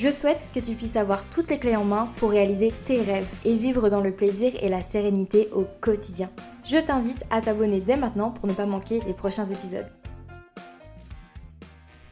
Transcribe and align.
Je 0.00 0.08
souhaite 0.10 0.48
que 0.54 0.60
tu 0.60 0.72
puisses 0.76 0.96
avoir 0.96 1.28
toutes 1.28 1.50
les 1.50 1.58
clés 1.58 1.76
en 1.76 1.84
main 1.84 2.10
pour 2.16 2.30
réaliser 2.30 2.72
tes 2.86 3.02
rêves 3.02 3.28
et 3.44 3.54
vivre 3.54 3.90
dans 3.90 4.00
le 4.00 4.12
plaisir 4.12 4.50
et 4.62 4.70
la 4.70 4.82
sérénité 4.82 5.50
au 5.52 5.66
quotidien. 5.82 6.30
Je 6.64 6.78
t'invite 6.78 7.22
à 7.28 7.42
t'abonner 7.42 7.80
dès 7.80 7.98
maintenant 7.98 8.30
pour 8.30 8.46
ne 8.46 8.54
pas 8.54 8.64
manquer 8.64 9.02
les 9.06 9.12
prochains 9.12 9.44
épisodes. 9.44 9.92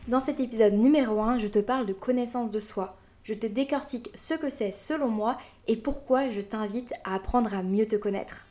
Dans 0.07 0.21
cet 0.21 0.39
épisode 0.39 0.75
numéro 0.75 1.19
1, 1.23 1.39
je 1.39 1.47
te 1.47 1.61
parle 1.61 1.87
de 1.87 1.95
connaissance 1.95 2.51
de 2.51 2.61
soi. 2.61 2.99
Je 3.23 3.33
te 3.33 3.47
décortique 3.47 4.11
ce 4.17 4.35
que 4.35 4.51
c'est 4.51 4.73
selon 4.73 5.09
moi 5.09 5.39
et 5.67 5.77
pourquoi 5.79 6.29
je 6.29 6.43
t'invite 6.43 6.93
à 7.05 7.15
apprendre 7.15 7.55
à 7.55 7.63
mieux 7.63 7.87
te 7.87 7.97
connaître. 7.97 8.48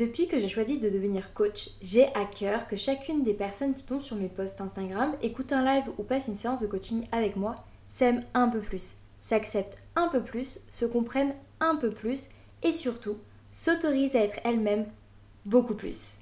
Depuis 0.00 0.28
que 0.28 0.40
j'ai 0.40 0.48
choisi 0.48 0.78
de 0.78 0.88
devenir 0.88 1.34
coach, 1.34 1.68
j'ai 1.82 2.06
à 2.14 2.24
cœur 2.24 2.66
que 2.66 2.74
chacune 2.74 3.22
des 3.22 3.34
personnes 3.34 3.74
qui 3.74 3.84
tombent 3.84 4.00
sur 4.00 4.16
mes 4.16 4.30
posts 4.30 4.62
Instagram, 4.62 5.14
écoute 5.20 5.52
un 5.52 5.62
live 5.62 5.92
ou 5.98 6.04
passe 6.04 6.26
une 6.26 6.36
séance 6.36 6.62
de 6.62 6.66
coaching 6.66 7.06
avec 7.12 7.36
moi, 7.36 7.56
s'aiment 7.90 8.24
un 8.32 8.48
peu 8.48 8.60
plus, 8.60 8.94
s'acceptent 9.20 9.76
un 9.96 10.08
peu 10.08 10.22
plus, 10.22 10.60
se 10.70 10.86
comprennent 10.86 11.34
un 11.60 11.76
peu 11.76 11.90
plus 11.90 12.30
et 12.62 12.72
surtout 12.72 13.18
s'autorisent 13.50 14.16
à 14.16 14.20
être 14.20 14.40
elles-mêmes 14.42 14.86
beaucoup 15.44 15.74
plus. 15.74 16.16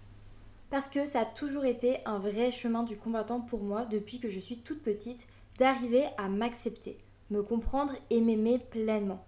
Parce 0.71 0.89
que 0.89 1.05
ça 1.05 1.21
a 1.21 1.25
toujours 1.25 1.65
été 1.65 1.99
un 2.05 2.19
vrai 2.19 2.51
chemin 2.51 2.83
du 2.83 2.97
combattant 2.97 3.41
pour 3.41 3.63
moi 3.63 3.85
depuis 3.85 4.19
que 4.19 4.29
je 4.29 4.41
suis 4.41 4.59
toute 4.59 4.83
petite 4.83 5.25
d'arriver 5.57 6.07
à 6.17 6.29
m'accepter, 6.29 6.99
me 7.31 7.45
comprendre 7.45 7.93
et 8.11 8.21
m'aimer 8.21 8.59
pleinement. 8.59 9.25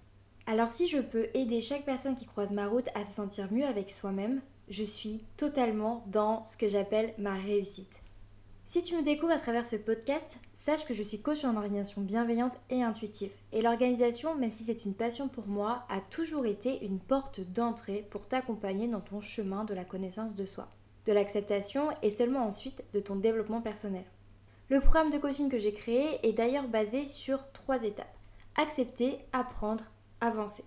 Alors 0.50 0.68
si 0.68 0.88
je 0.88 0.98
peux 0.98 1.28
aider 1.34 1.60
chaque 1.60 1.84
personne 1.84 2.16
qui 2.16 2.26
croise 2.26 2.52
ma 2.52 2.66
route 2.66 2.88
à 2.96 3.04
se 3.04 3.12
sentir 3.12 3.52
mieux 3.52 3.64
avec 3.64 3.88
soi-même, 3.88 4.42
je 4.68 4.82
suis 4.82 5.22
totalement 5.36 6.02
dans 6.08 6.44
ce 6.44 6.56
que 6.56 6.66
j'appelle 6.66 7.14
ma 7.18 7.34
réussite. 7.34 8.02
Si 8.66 8.82
tu 8.82 8.96
me 8.96 9.04
découvres 9.04 9.30
à 9.30 9.38
travers 9.38 9.64
ce 9.64 9.76
podcast, 9.76 10.40
sache 10.54 10.84
que 10.84 10.92
je 10.92 11.04
suis 11.04 11.20
coach 11.22 11.44
en 11.44 11.54
organisation 11.54 12.02
bienveillante 12.02 12.58
et 12.68 12.82
intuitive. 12.82 13.30
Et 13.52 13.62
l'organisation, 13.62 14.34
même 14.34 14.50
si 14.50 14.64
c'est 14.64 14.84
une 14.84 14.94
passion 14.94 15.28
pour 15.28 15.46
moi, 15.46 15.84
a 15.88 16.00
toujours 16.00 16.46
été 16.46 16.84
une 16.84 16.98
porte 16.98 17.38
d'entrée 17.38 18.04
pour 18.10 18.26
t'accompagner 18.26 18.88
dans 18.88 19.00
ton 19.00 19.20
chemin 19.20 19.62
de 19.62 19.74
la 19.74 19.84
connaissance 19.84 20.34
de 20.34 20.44
soi, 20.46 20.66
de 21.06 21.12
l'acceptation 21.12 21.90
et 22.02 22.10
seulement 22.10 22.44
ensuite 22.44 22.82
de 22.92 22.98
ton 22.98 23.14
développement 23.14 23.60
personnel. 23.60 24.04
Le 24.68 24.80
programme 24.80 25.10
de 25.10 25.18
coaching 25.18 25.48
que 25.48 25.60
j'ai 25.60 25.72
créé 25.72 26.26
est 26.28 26.32
d'ailleurs 26.32 26.66
basé 26.66 27.06
sur 27.06 27.52
trois 27.52 27.84
étapes. 27.84 28.16
Accepter, 28.56 29.20
apprendre, 29.32 29.84
avancer. 30.20 30.64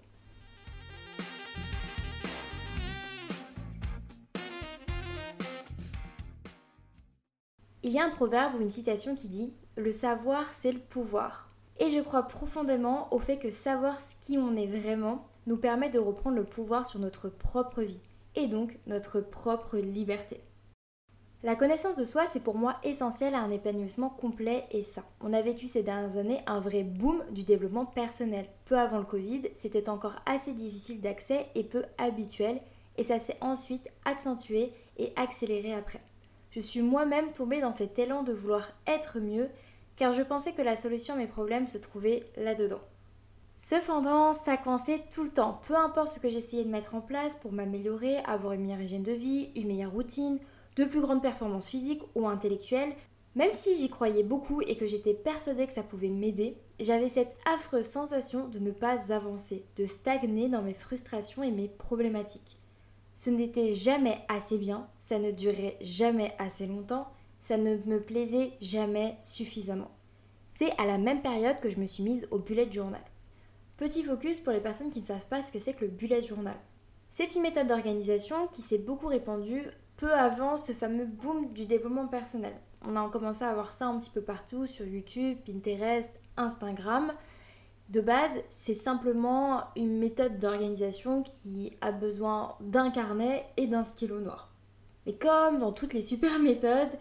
Il 7.86 7.92
y 7.92 8.00
a 8.00 8.06
un 8.06 8.10
proverbe 8.10 8.56
ou 8.56 8.62
une 8.62 8.70
citation 8.70 9.14
qui 9.14 9.28
dit⁇ 9.28 9.48
Le 9.82 9.92
savoir, 9.92 10.54
c'est 10.54 10.72
le 10.72 10.80
pouvoir⁇ 10.80 11.50
Et 11.86 11.90
je 11.90 12.02
crois 12.02 12.24
profondément 12.24 13.14
au 13.14 13.20
fait 13.20 13.38
que 13.38 13.50
savoir 13.50 14.00
ce 14.00 14.16
qui 14.22 14.38
on 14.38 14.56
est 14.56 14.68
vraiment 14.68 15.28
nous 15.48 15.58
permet 15.58 15.90
de 15.90 16.00
reprendre 16.00 16.38
le 16.38 16.46
pouvoir 16.46 16.86
sur 16.86 17.00
notre 17.00 17.28
propre 17.28 17.82
vie 17.82 18.00
et 18.36 18.48
donc 18.48 18.80
notre 18.88 19.20
propre 19.20 19.78
liberté. 19.78 20.42
La 21.46 21.58
connaissance 21.58 21.98
de 21.98 22.06
soi, 22.06 22.26
c'est 22.26 22.40
pour 22.40 22.56
moi 22.56 22.78
essentiel 22.84 23.36
à 23.36 23.42
un 23.42 23.52
épanouissement 23.52 24.08
complet 24.08 24.64
et 24.72 24.82
sain. 24.82 25.04
On 25.20 25.34
a 25.34 25.42
vécu 25.42 25.68
ces 25.68 25.84
dernières 25.84 26.16
années 26.16 26.40
un 26.48 26.62
vrai 26.62 26.84
boom 26.84 27.22
du 27.32 27.44
développement 27.44 27.86
personnel. 27.86 28.46
Peu 28.64 28.78
avant 28.78 29.00
le 29.00 29.04
Covid, 29.04 29.50
c'était 29.54 29.90
encore 29.90 30.16
assez 30.26 30.54
difficile 30.54 31.02
d'accès 31.02 31.48
et 31.56 31.66
peu 31.66 31.84
habituel, 31.98 32.62
et 32.98 33.04
ça 33.04 33.20
s'est 33.20 33.36
ensuite 33.42 33.90
accentué 34.06 34.72
et 34.98 35.12
accéléré 35.18 35.74
après. 35.74 36.00
Je 36.52 36.62
suis 36.62 36.82
moi-même 36.82 37.34
tombée 37.34 37.60
dans 37.60 37.74
cet 37.74 38.00
élan 38.00 38.24
de 38.24 38.32
vouloir 38.32 38.70
être 38.88 39.20
mieux, 39.20 39.50
car 39.98 40.14
je 40.14 40.22
pensais 40.22 40.54
que 40.54 40.62
la 40.62 40.78
solution 40.78 41.16
à 41.16 41.18
mes 41.18 41.28
problèmes 41.28 41.68
se 41.68 41.78
trouvait 41.78 42.24
là-dedans. 42.38 42.80
Cependant, 43.52 44.34
ça 44.34 44.56
coinçait 44.56 45.04
tout 45.14 45.24
le 45.24 45.30
temps, 45.30 45.60
peu 45.68 45.76
importe 45.76 46.08
ce 46.08 46.20
que 46.20 46.30
j'essayais 46.30 46.64
de 46.64 46.70
mettre 46.70 46.96
en 46.96 47.02
place 47.02 47.36
pour 47.36 47.52
m'améliorer, 47.52 48.20
avoir 48.20 48.54
une 48.54 48.62
meilleure 48.62 48.82
hygiène 48.82 49.04
de 49.04 49.12
vie, 49.12 49.52
une 49.58 49.68
meilleure 49.68 49.92
routine, 49.92 50.40
de 50.76 50.86
plus 50.86 51.02
grandes 51.02 51.22
performances 51.22 51.68
physiques 51.68 52.04
ou 52.16 52.28
intellectuelles, 52.28 52.94
même 53.36 53.52
si 53.52 53.76
j'y 53.76 53.90
croyais 53.90 54.24
beaucoup 54.24 54.62
et 54.62 54.76
que 54.76 54.86
j'étais 54.86 55.14
persuadée 55.14 55.66
que 55.66 55.74
ça 55.74 55.84
pouvait 55.84 56.10
m'aider, 56.10 56.56
j'avais 56.80 57.10
cette 57.10 57.36
affreuse 57.46 57.86
sensation 57.86 58.48
de 58.48 58.60
ne 58.60 58.72
pas 58.72 59.12
avancer, 59.12 59.66
de 59.76 59.86
stagner 59.86 60.50
dans 60.50 60.62
mes 60.62 60.76
frustrations 60.76 61.42
et 61.42 61.52
mes 61.52 61.68
problématiques. 61.68 62.58
Ce 63.16 63.30
n'était 63.30 63.74
jamais 63.74 64.20
assez 64.28 64.58
bien, 64.58 64.88
ça 65.00 65.18
ne 65.18 65.32
durait 65.32 65.78
jamais 65.82 66.36
assez 66.38 66.68
longtemps, 66.68 67.08
ça 67.42 67.58
ne 67.58 67.78
me 67.86 68.02
plaisait 68.02 68.54
jamais 68.62 69.16
suffisamment. 69.20 69.92
C'est 70.56 70.72
à 70.80 70.86
la 70.86 70.98
même 70.98 71.22
période 71.22 71.60
que 71.60 71.70
je 71.70 71.80
me 71.80 71.86
suis 71.88 72.04
mise 72.04 72.28
au 72.32 72.38
bullet 72.38 72.72
journal. 72.72 73.04
Petit 73.78 74.04
focus 74.04 74.40
pour 74.40 74.54
les 74.54 74.62
personnes 74.62 74.92
qui 74.92 75.02
ne 75.02 75.06
savent 75.06 75.26
pas 75.26 75.42
ce 75.42 75.52
que 75.52 75.60
c'est 75.60 75.74
que 75.74 75.86
le 75.86 75.92
bullet 75.92 76.24
journal. 76.24 76.56
C'est 77.10 77.36
une 77.36 77.42
méthode 77.42 77.68
d'organisation 77.68 78.48
qui 78.48 78.62
s'est 78.62 78.78
beaucoup 78.78 79.08
répandue 79.08 79.64
peu 79.98 80.12
avant 80.12 80.58
ce 80.58 80.72
fameux 80.72 81.06
boom 81.06 81.54
du 81.54 81.66
développement 81.66 82.08
personnel. 82.08 82.54
On 82.86 82.96
a 82.96 83.10
commencé 83.10 83.44
à 83.44 83.54
voir 83.54 83.72
ça 83.72 83.88
un 83.88 83.98
petit 83.98 84.10
peu 84.10 84.22
partout 84.22 84.68
sur 84.68 84.86
YouTube, 84.86 85.38
Pinterest, 85.46 86.20
Instagram. 86.36 87.14
De 87.90 88.02
base, 88.02 88.40
c'est 88.50 88.74
simplement 88.74 89.62
une 89.76 89.98
méthode 89.98 90.40
d'organisation 90.40 91.24
qui 91.24 91.74
a 91.82 91.92
besoin 91.92 92.56
d'un 92.60 92.90
carnet 92.90 93.46
et 93.58 93.68
d'un 93.68 93.84
stylo 93.84 94.20
noir. 94.20 94.50
Mais 95.06 95.14
comme 95.14 95.60
dans 95.60 95.72
toutes 95.72 95.94
les 95.94 96.02
super 96.02 96.40
méthodes, 96.40 96.98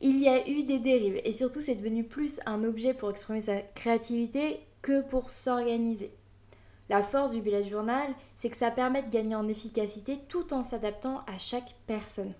il 0.00 0.18
y 0.18 0.28
a 0.28 0.48
eu 0.48 0.62
des 0.62 0.78
dérives 0.78 1.20
et 1.24 1.32
surtout 1.32 1.60
c'est 1.60 1.74
devenu 1.74 2.04
plus 2.04 2.40
un 2.46 2.64
objet 2.64 2.94
pour 2.94 3.10
exprimer 3.10 3.42
sa 3.42 3.60
créativité 3.60 4.60
que 4.82 5.02
pour 5.02 5.30
s'organiser. 5.30 6.12
La 6.88 7.02
force 7.02 7.32
du 7.32 7.40
bullet 7.40 7.64
journal, 7.64 8.08
c'est 8.36 8.48
que 8.48 8.56
ça 8.56 8.70
permet 8.70 9.02
de 9.02 9.10
gagner 9.10 9.34
en 9.34 9.48
efficacité 9.48 10.18
tout 10.28 10.54
en 10.54 10.62
s'adaptant 10.62 11.22
à 11.26 11.36
chaque 11.38 11.74
personne. 11.86 12.32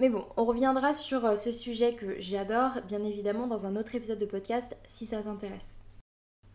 Mais 0.00 0.08
bon, 0.08 0.24
on 0.36 0.44
reviendra 0.44 0.92
sur 0.92 1.24
euh, 1.24 1.36
ce 1.36 1.52
sujet 1.52 1.94
que 1.94 2.18
j'adore, 2.18 2.80
bien 2.88 3.04
évidemment, 3.04 3.46
dans 3.46 3.64
un 3.64 3.76
autre 3.76 3.94
épisode 3.94 4.18
de 4.18 4.26
podcast 4.26 4.76
si 4.88 5.06
ça 5.06 5.22
t'intéresse. 5.22 5.76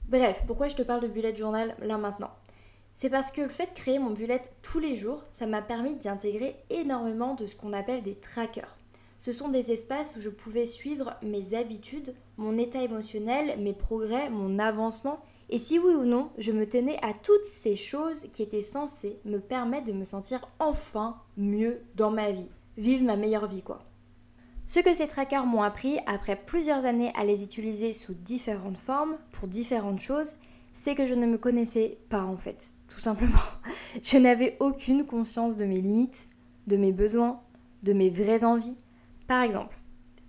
Bref, 0.09 0.43
pourquoi 0.45 0.67
je 0.67 0.75
te 0.75 0.81
parle 0.81 1.01
de 1.01 1.07
bullet 1.07 1.35
journal 1.35 1.75
là 1.79 1.97
maintenant? 1.97 2.31
C'est 2.95 3.09
parce 3.09 3.31
que 3.31 3.41
le 3.41 3.47
fait 3.47 3.67
de 3.67 3.79
créer 3.79 3.97
mon 3.97 4.09
bullet 4.09 4.41
tous 4.61 4.79
les 4.79 4.97
jours, 4.97 5.23
ça 5.31 5.45
m'a 5.45 5.61
permis 5.61 5.95
d'y 5.95 6.09
intégrer 6.09 6.57
énormément 6.69 7.33
de 7.33 7.45
ce 7.45 7.55
qu'on 7.55 7.71
appelle 7.71 8.03
des 8.03 8.15
trackers. 8.15 8.75
Ce 9.19 9.31
sont 9.31 9.47
des 9.47 9.71
espaces 9.71 10.17
où 10.17 10.21
je 10.21 10.29
pouvais 10.29 10.65
suivre 10.65 11.15
mes 11.21 11.53
habitudes, 11.53 12.13
mon 12.35 12.57
état 12.57 12.81
émotionnel, 12.81 13.57
mes 13.61 13.73
progrès, 13.73 14.29
mon 14.29 14.59
avancement 14.59 15.21
et 15.49 15.57
si 15.57 15.79
oui 15.79 15.93
ou 15.93 16.05
non, 16.05 16.29
je 16.37 16.51
me 16.51 16.67
tenais 16.67 16.97
à 17.01 17.13
toutes 17.13 17.45
ces 17.45 17.75
choses 17.75 18.27
qui 18.33 18.43
étaient 18.43 18.61
censées 18.61 19.19
me 19.25 19.39
permettre 19.39 19.87
de 19.87 19.93
me 19.93 20.03
sentir 20.03 20.47
enfin 20.59 21.17
mieux 21.37 21.81
dans 21.95 22.11
ma 22.11 22.31
vie, 22.31 22.51
vivre 22.77 23.03
ma 23.03 23.15
meilleure 23.15 23.47
vie 23.47 23.63
quoi. 23.63 23.83
Ce 24.65 24.79
que 24.79 24.93
ces 24.93 25.07
trackers 25.07 25.47
m'ont 25.47 25.63
appris 25.63 25.97
après 26.05 26.35
plusieurs 26.35 26.85
années 26.85 27.11
à 27.15 27.25
les 27.25 27.41
utiliser 27.41 27.91
sous 27.91 28.13
différentes 28.13 28.77
formes, 28.77 29.17
pour 29.31 29.47
différentes 29.47 29.99
choses, 29.99 30.35
c'est 30.73 30.93
que 30.93 31.07
je 31.07 31.15
ne 31.15 31.25
me 31.25 31.39
connaissais 31.39 31.97
pas 32.09 32.23
en 32.23 32.37
fait, 32.37 32.71
tout 32.87 32.99
simplement. 32.99 33.39
Je 34.03 34.17
n'avais 34.17 34.55
aucune 34.59 35.05
conscience 35.05 35.57
de 35.57 35.65
mes 35.65 35.81
limites, 35.81 36.27
de 36.67 36.77
mes 36.77 36.91
besoins, 36.91 37.41
de 37.81 37.93
mes 37.93 38.11
vraies 38.11 38.43
envies. 38.43 38.77
Par 39.27 39.41
exemple, 39.41 39.75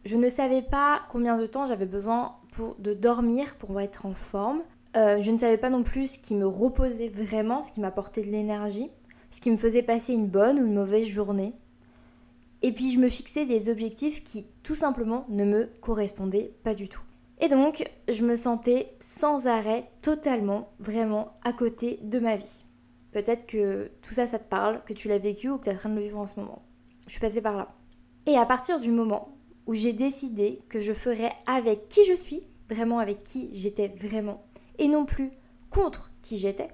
je 0.07 0.17
ne 0.17 0.29
savais 0.31 0.63
pas 0.63 1.03
combien 1.11 1.37
de 1.39 1.45
temps 1.45 1.67
j'avais 1.67 1.87
besoin 1.87 2.37
de 2.79 2.95
dormir 2.95 3.57
pour 3.57 3.79
être 3.81 4.07
en 4.07 4.15
forme, 4.15 4.63
euh, 4.97 5.21
je 5.21 5.31
ne 5.31 5.39
savais 5.39 5.59
pas 5.59 5.71
non 5.71 5.83
plus 5.83 6.13
ce 6.13 6.19
qui 6.19 6.35
me 6.35 6.47
reposait 6.47 7.09
vraiment, 7.09 7.63
ce 7.63 7.71
qui 7.71 7.81
m'apportait 7.81 8.23
de 8.23 8.31
l'énergie, 8.31 8.91
ce 9.31 9.41
qui 9.41 9.51
me 9.51 9.57
faisait 9.57 9.83
passer 9.83 10.15
une 10.15 10.27
bonne 10.27 10.59
ou 10.59 10.67
une 10.67 10.75
mauvaise 10.75 11.07
journée. 11.07 11.55
Et 12.63 12.73
puis 12.73 12.93
je 12.93 12.99
me 12.99 13.09
fixais 13.09 13.47
des 13.47 13.69
objectifs 13.71 14.23
qui 14.25 14.47
tout 14.63 14.75
simplement 14.75 15.25
ne 15.29 15.45
me 15.45 15.71
correspondaient 15.81 16.53
pas 16.63 16.75
du 16.75 16.89
tout. 16.89 17.03
Et 17.41 17.49
donc 17.49 17.89
je 18.09 18.23
me 18.23 18.37
sentais 18.37 18.93
sans 19.01 19.47
arrêt 19.47 19.91
totalement, 20.03 20.69
vraiment 20.79 21.35
à 21.45 21.53
côté 21.53 22.01
de 22.03 22.19
ma 22.19 22.37
vie. 22.37 22.65
Peut-être 23.13 23.47
que 23.47 23.91
tout 24.03 24.13
ça, 24.13 24.27
ça 24.27 24.39
te 24.39 24.49
parle, 24.49 24.83
que 24.85 24.93
tu 24.93 25.09
l'as 25.09 25.19
vécu 25.19 25.49
ou 25.51 25.59
que 25.59 25.65
tu 25.65 25.71
es 25.71 25.75
en 25.75 25.77
train 25.77 25.89
de 25.89 25.97
le 25.97 26.03
vivre 26.03 26.19
en 26.19 26.27
ce 26.27 26.39
moment. 26.39 26.63
Je 27.07 27.13
suis 27.13 27.21
passée 27.21 27.41
par 27.41 27.57
là. 27.57 27.75
Et 28.27 28.37
à 28.37 28.47
partir 28.47 28.79
du 28.79 28.91
moment 28.91 29.37
où 29.67 29.75
j'ai 29.75 29.93
décidé 29.93 30.63
que 30.69 30.81
je 30.81 30.93
ferais 30.93 31.33
avec 31.47 31.89
qui 31.89 32.05
je 32.05 32.15
suis, 32.15 32.43
vraiment 32.69 32.99
avec 32.99 33.25
qui 33.25 33.51
j'étais 33.53 33.89
vraiment, 33.89 34.45
et 34.81 34.89
non 34.89 35.05
plus 35.05 35.31
contre 35.71 36.11
qui 36.23 36.39
j'étais, 36.39 36.71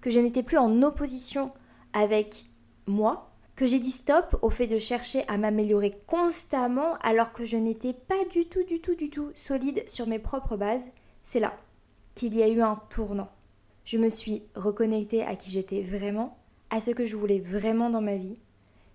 que 0.00 0.10
je 0.10 0.18
n'étais 0.18 0.42
plus 0.42 0.58
en 0.58 0.82
opposition 0.82 1.52
avec 1.92 2.46
moi, 2.86 3.30
que 3.54 3.66
j'ai 3.66 3.78
dit 3.78 3.92
stop 3.92 4.36
au 4.42 4.50
fait 4.50 4.66
de 4.66 4.78
chercher 4.78 5.24
à 5.28 5.38
m'améliorer 5.38 6.00
constamment 6.06 6.96
alors 7.02 7.32
que 7.32 7.44
je 7.44 7.56
n'étais 7.56 7.92
pas 7.92 8.24
du 8.30 8.46
tout, 8.46 8.64
du 8.64 8.80
tout, 8.80 8.96
du 8.96 9.10
tout 9.10 9.30
solide 9.36 9.88
sur 9.88 10.08
mes 10.08 10.18
propres 10.18 10.56
bases, 10.56 10.90
c'est 11.22 11.38
là 11.38 11.54
qu'il 12.14 12.34
y 12.34 12.42
a 12.42 12.48
eu 12.48 12.60
un 12.60 12.80
tournant. 12.90 13.30
Je 13.84 13.98
me 13.98 14.08
suis 14.08 14.42
reconnectée 14.54 15.22
à 15.22 15.36
qui 15.36 15.50
j'étais 15.50 15.82
vraiment, 15.82 16.38
à 16.70 16.80
ce 16.80 16.90
que 16.90 17.06
je 17.06 17.16
voulais 17.16 17.40
vraiment 17.40 17.90
dans 17.90 18.00
ma 18.00 18.16
vie. 18.16 18.38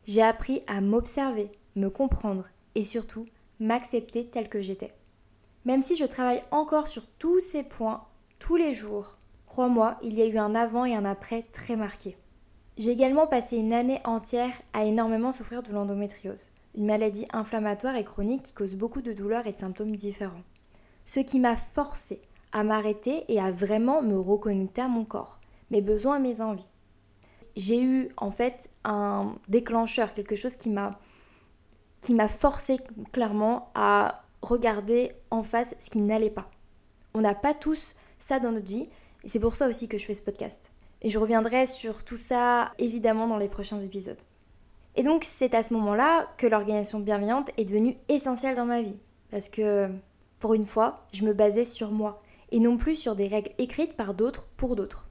J'ai 0.06 0.22
appris 0.22 0.64
à 0.68 0.82
m'observer, 0.82 1.52
me 1.76 1.90
comprendre 1.90 2.48
et 2.76 2.84
surtout 2.84 3.26
m'accepter 3.60 4.28
tel 4.28 4.50
que 4.50 4.62
j'étais. 4.62 4.94
Même 5.66 5.84
si 5.84 5.96
je 5.96 6.06
travaille 6.06 6.42
encore 6.52 6.88
sur 6.88 7.06
tous 7.20 7.40
ces 7.40 7.64
points 7.64 8.08
tous 8.40 8.56
les 8.56 8.74
jours, 8.74 9.18
crois-moi, 9.46 9.98
il 10.02 10.14
y 10.14 10.22
a 10.22 10.26
eu 10.26 10.38
un 10.38 10.56
avant 10.56 10.86
et 10.86 10.96
un 10.96 11.06
après 11.06 11.42
très 11.42 11.76
marqué. 11.76 12.18
J'ai 12.78 12.92
également 12.92 13.26
passé 13.26 13.58
une 13.58 13.74
année 13.74 14.00
entière 14.04 14.54
à 14.74 14.86
énormément 14.86 15.32
souffrir 15.32 15.64
de 15.64 15.72
l'endométriose, 15.72 16.52
une 16.76 16.86
maladie 16.86 17.28
inflammatoire 17.34 17.96
et 17.96 18.04
chronique 18.04 18.44
qui 18.44 18.54
cause 18.54 18.76
beaucoup 18.76 19.02
de 19.02 19.14
douleurs 19.14 19.48
et 19.48 19.54
de 19.54 19.58
symptômes 19.58 19.96
différents. 19.96 20.44
Ce 21.06 21.20
qui 21.20 21.40
m'a 21.40 21.58
forcé 21.58 22.22
à 22.52 22.64
m'arrêter 22.64 23.26
et 23.30 23.40
à 23.40 23.52
vraiment 23.52 24.02
me 24.02 24.18
reconnecter 24.18 24.82
à 24.82 24.88
mon 24.88 25.06
corps, 25.06 25.40
mes 25.72 25.82
besoins 25.82 26.18
et 26.18 26.22
mes 26.22 26.42
envies. 26.42 26.70
J'ai 27.56 27.82
eu 27.82 28.10
en 28.18 28.30
fait 28.30 28.70
un 28.84 29.34
déclencheur, 29.48 30.14
quelque 30.14 30.36
chose 30.36 30.56
qui 30.56 30.70
m'a 30.70 31.00
qui 32.02 32.14
m'a 32.14 32.28
forcé 32.28 32.78
clairement 33.12 33.72
à 33.74 34.24
regarder 34.44 35.14
en 35.32 35.42
face 35.42 35.76
ce 35.80 35.90
qui 35.90 36.00
n'allait 36.00 36.30
pas. 36.30 36.50
On 37.16 37.22
n'a 37.22 37.34
pas 37.34 37.56
tous 37.56 37.96
ça 38.28 38.40
dans 38.40 38.52
notre 38.52 38.68
vie 38.68 38.90
et 39.24 39.30
c'est 39.30 39.40
pour 39.40 39.56
ça 39.56 39.68
aussi 39.68 39.88
que 39.88 39.98
je 39.98 40.06
fais 40.06 40.14
ce 40.14 40.22
podcast. 40.22 40.72
Et 41.02 41.10
je 41.10 41.20
reviendrai 41.20 41.66
sur 41.66 42.04
tout 42.04 42.18
ça 42.18 42.74
évidemment 42.78 43.28
dans 43.28 43.38
les 43.38 43.50
prochains 43.50 43.80
épisodes. 43.80 44.18
Et 44.96 45.04
donc 45.04 45.24
c'est 45.24 45.54
à 45.54 45.64
ce 45.64 45.74
moment-là 45.74 46.28
que 46.38 46.48
l'organisation 46.48 47.00
bienveillante 47.00 47.52
est 47.58 47.66
devenue 47.66 47.96
essentielle 48.10 48.56
dans 48.56 48.66
ma 48.66 48.82
vie. 48.82 48.98
Parce 49.32 49.48
que 49.48 49.90
pour 50.40 50.54
une 50.54 50.66
fois, 50.66 51.06
je 51.14 51.24
me 51.24 51.34
basais 51.34 51.66
sur 51.66 51.92
moi 51.92 52.22
et 52.52 52.60
non 52.60 52.78
plus 52.78 52.96
sur 52.96 53.16
des 53.16 53.28
règles 53.28 53.52
écrites 53.58 53.94
par 53.94 54.14
d'autres 54.14 54.48
pour 54.58 54.76
d'autres. 54.76 55.08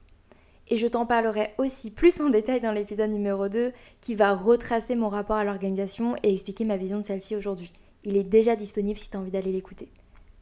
Et 0.69 0.77
je 0.77 0.87
t'en 0.87 1.05
parlerai 1.05 1.53
aussi 1.57 1.91
plus 1.91 2.19
en 2.19 2.29
détail 2.29 2.59
dans 2.59 2.73
l'épisode 2.73 3.09
numéro 3.09 3.47
2 3.47 3.71
qui 4.01 4.15
va 4.15 4.35
retracer 4.35 4.95
mon 4.95 5.07
rapport 5.07 5.37
à 5.37 5.45
l'organisation 5.45 6.15
et 6.23 6.33
expliquer 6.33 6.65
ma 6.65 6.77
vision 6.77 6.97
de 6.97 7.03
celle-ci 7.03 7.35
aujourd'hui. 7.35 7.71
Il 8.03 8.17
est 8.17 8.23
déjà 8.23 8.55
disponible 8.55 8.99
si 8.99 9.09
tu 9.09 9.17
as 9.17 9.19
envie 9.19 9.31
d'aller 9.31 9.53
l'écouter. 9.53 9.89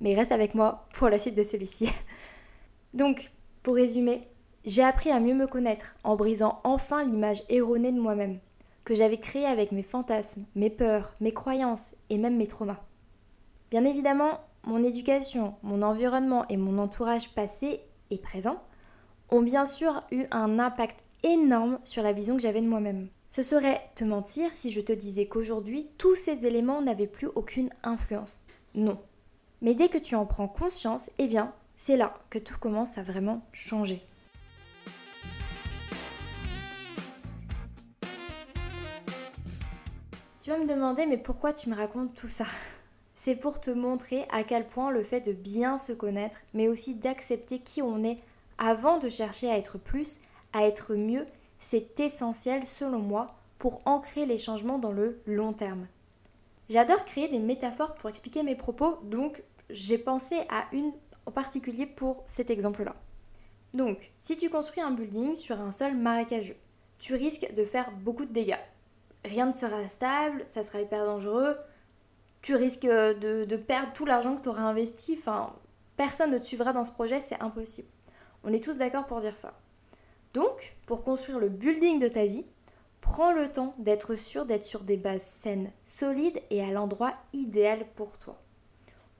Mais 0.01 0.15
reste 0.15 0.31
avec 0.31 0.55
moi 0.55 0.87
pour 0.93 1.09
la 1.09 1.19
suite 1.19 1.37
de 1.37 1.43
celui-ci. 1.43 1.89
Donc, 2.95 3.31
pour 3.61 3.75
résumer, 3.75 4.27
j'ai 4.65 4.81
appris 4.81 5.11
à 5.11 5.19
mieux 5.19 5.35
me 5.35 5.47
connaître 5.47 5.95
en 6.03 6.15
brisant 6.15 6.61
enfin 6.63 7.03
l'image 7.03 7.43
erronée 7.49 7.91
de 7.91 7.99
moi-même, 7.99 8.39
que 8.85 8.95
j'avais 8.95 9.19
créée 9.19 9.45
avec 9.45 9.71
mes 9.71 9.83
fantasmes, 9.83 10.45
mes 10.55 10.69
peurs, 10.69 11.13
mes 11.19 11.33
croyances 11.33 11.93
et 12.09 12.17
même 12.17 12.37
mes 12.37 12.47
traumas. 12.47 12.79
Bien 13.69 13.83
évidemment, 13.83 14.39
mon 14.63 14.83
éducation, 14.83 15.55
mon 15.61 15.81
environnement 15.81 16.47
et 16.47 16.57
mon 16.57 16.77
entourage 16.77 17.33
passé 17.35 17.81
et 18.11 18.17
présent 18.17 18.63
ont 19.29 19.41
bien 19.41 19.65
sûr 19.65 20.03
eu 20.11 20.23
un 20.31 20.57
impact 20.57 21.01
énorme 21.23 21.79
sur 21.83 22.01
la 22.01 22.13
vision 22.13 22.35
que 22.35 22.41
j'avais 22.41 22.61
de 22.61 22.67
moi-même. 22.67 23.09
Ce 23.27 23.41
serait 23.41 23.81
te 23.95 24.05
mentir 24.05 24.49
si 24.53 24.71
je 24.71 24.79
te 24.79 24.93
disais 24.93 25.27
qu'aujourd'hui, 25.27 25.89
tous 25.97 26.15
ces 26.15 26.45
éléments 26.45 26.81
n'avaient 26.81 27.07
plus 27.07 27.27
aucune 27.35 27.69
influence. 27.83 28.39
Non. 28.73 28.99
Mais 29.61 29.73
dès 29.73 29.89
que 29.89 29.97
tu 29.97 30.15
en 30.15 30.25
prends 30.25 30.47
conscience, 30.47 31.09
eh 31.17 31.27
bien, 31.27 31.53
c'est 31.77 31.97
là 31.97 32.13
que 32.29 32.39
tout 32.39 32.57
commence 32.59 32.97
à 32.97 33.03
vraiment 33.03 33.41
changer. 33.51 34.01
Tu 40.41 40.51
vas 40.51 40.59
me 40.59 40.67
demander, 40.67 41.07
mais 41.07 41.17
pourquoi 41.17 41.53
tu 41.53 41.69
me 41.69 41.75
racontes 41.75 42.13
tout 42.13 42.27
ça? 42.27 42.45
C'est 43.15 43.35
pour 43.35 43.59
te 43.59 43.71
montrer 43.71 44.25
à 44.29 44.43
quel 44.43 44.67
point 44.67 44.91
le 44.91 45.03
fait 45.03 45.21
de 45.21 45.31
bien 45.31 45.77
se 45.77 45.91
connaître, 45.93 46.41
mais 46.53 46.67
aussi 46.67 46.93
d'accepter 46.93 47.59
qui 47.59 47.81
on 47.81 48.03
est 48.03 48.17
avant 48.57 48.99
de 48.99 49.09
chercher 49.09 49.49
à 49.49 49.57
être 49.57 49.77
plus, 49.77 50.17
à 50.53 50.65
être 50.67 50.93
mieux, 50.93 51.25
c'est 51.59 51.99
essentiel 51.99 52.67
selon 52.67 52.99
moi 52.99 53.33
pour 53.57 53.81
ancrer 53.85 54.25
les 54.25 54.37
changements 54.37 54.77
dans 54.77 54.91
le 54.91 55.19
long 55.25 55.53
terme. 55.53 55.87
J'adore 56.69 57.05
créer 57.05 57.27
des 57.27 57.39
métaphores 57.39 57.95
pour 57.95 58.09
expliquer 58.09 58.43
mes 58.43 58.55
propos, 58.55 58.99
donc 59.03 59.41
j'ai 59.69 59.97
pensé 59.97 60.35
à 60.49 60.65
une 60.71 60.93
en 61.25 61.31
particulier 61.31 61.85
pour 61.85 62.23
cet 62.25 62.49
exemple-là. 62.49 62.95
Donc, 63.73 64.11
si 64.19 64.37
tu 64.37 64.49
construis 64.49 64.81
un 64.81 64.91
building 64.91 65.35
sur 65.35 65.59
un 65.59 65.71
sol 65.71 65.95
marécageux, 65.95 66.57
tu 66.97 67.13
risques 67.13 67.53
de 67.53 67.65
faire 67.65 67.91
beaucoup 67.91 68.25
de 68.25 68.31
dégâts 68.31 68.57
rien 69.25 69.47
ne 69.47 69.51
sera 69.51 69.87
stable, 69.87 70.43
ça 70.47 70.63
sera 70.63 70.81
hyper 70.81 71.05
dangereux, 71.05 71.57
tu 72.41 72.55
risques 72.55 72.85
de, 72.85 73.55
perdre 73.55 73.91
tout 73.93 74.05
l'argent 74.05 74.35
que 74.35 74.41
tu 74.41 74.49
auras 74.49 74.61
investi, 74.61 75.15
enfin, 75.17 75.53
personne 75.97 76.31
ne 76.31 76.37
te 76.37 76.45
suivra 76.45 76.73
dans 76.73 76.83
ce 76.83 76.91
projet, 76.91 77.19
c'est 77.19 77.41
impossible. 77.41 77.87
On 78.43 78.53
est 78.53 78.63
tous 78.63 78.77
d'accord 78.77 79.07
pour 79.07 79.19
dire 79.19 79.37
ça. 79.37 79.53
Donc, 80.33 80.75
pour 80.85 81.01
construire 81.01 81.39
le 81.39 81.49
building 81.49 81.99
de 81.99 82.07
ta 82.07 82.25
vie, 82.25 82.45
prends 83.01 83.31
le 83.31 83.51
temps 83.51 83.73
d'être 83.79 84.15
sûr 84.15 84.45
d'être 84.45 84.63
sur 84.63 84.83
des 84.83 84.97
bases 84.97 85.23
saines, 85.23 85.71
solides 85.85 86.41
et 86.49 86.63
à 86.63 86.71
l'endroit 86.71 87.13
idéal 87.33 87.85
pour 87.95 88.17
toi. 88.19 88.39